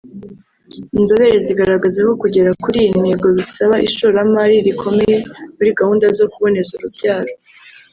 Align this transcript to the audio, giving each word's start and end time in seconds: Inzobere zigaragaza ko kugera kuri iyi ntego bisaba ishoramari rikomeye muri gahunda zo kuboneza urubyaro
Inzobere 0.99 1.35
zigaragaza 1.47 1.97
ko 2.07 2.13
kugera 2.21 2.49
kuri 2.63 2.77
iyi 2.83 2.93
ntego 3.01 3.27
bisaba 3.37 3.75
ishoramari 3.87 4.55
rikomeye 4.67 5.15
muri 5.55 5.69
gahunda 5.79 6.05
zo 6.17 6.25
kuboneza 6.31 6.71
urubyaro 6.73 7.33